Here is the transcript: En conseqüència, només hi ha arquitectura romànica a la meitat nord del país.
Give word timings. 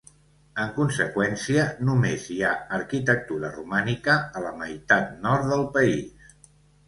En 0.61 0.69
conseqüència, 0.77 1.65
només 1.89 2.23
hi 2.35 2.37
ha 2.47 2.53
arquitectura 2.79 3.51
romànica 3.57 4.17
a 4.39 4.43
la 4.49 4.55
meitat 4.63 5.11
nord 5.29 5.49
del 5.53 5.65
país. 5.79 6.35